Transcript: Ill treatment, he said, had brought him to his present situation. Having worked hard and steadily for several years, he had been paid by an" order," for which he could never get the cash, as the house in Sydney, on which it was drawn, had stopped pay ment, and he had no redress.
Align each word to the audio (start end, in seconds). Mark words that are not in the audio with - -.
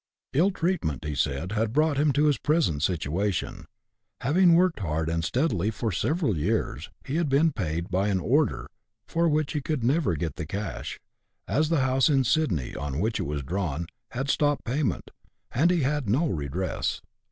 Ill 0.33 0.49
treatment, 0.49 1.05
he 1.05 1.13
said, 1.13 1.51
had 1.51 1.71
brought 1.73 1.95
him 1.97 2.11
to 2.11 2.25
his 2.25 2.39
present 2.39 2.81
situation. 2.81 3.65
Having 4.21 4.55
worked 4.55 4.79
hard 4.79 5.07
and 5.09 5.23
steadily 5.23 5.69
for 5.69 5.91
several 5.91 6.35
years, 6.35 6.89
he 7.05 7.17
had 7.17 7.29
been 7.29 7.51
paid 7.51 7.91
by 7.91 8.07
an" 8.07 8.19
order," 8.19 8.67
for 9.07 9.29
which 9.29 9.53
he 9.53 9.61
could 9.61 9.83
never 9.83 10.15
get 10.15 10.37
the 10.37 10.45
cash, 10.47 10.99
as 11.47 11.69
the 11.69 11.81
house 11.81 12.09
in 12.09 12.23
Sydney, 12.23 12.75
on 12.75 12.99
which 12.99 13.19
it 13.19 13.27
was 13.27 13.43
drawn, 13.43 13.85
had 14.09 14.27
stopped 14.27 14.65
pay 14.65 14.81
ment, 14.81 15.11
and 15.51 15.69
he 15.69 15.81
had 15.83 16.09
no 16.09 16.25
redress. 16.27 17.03